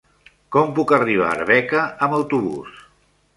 [0.55, 2.81] Com puc arribar a Arbeca amb autobús?